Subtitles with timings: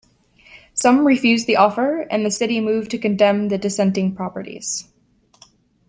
[0.73, 4.87] Some refused the offer, and the city moved to condemn the dissenting properties.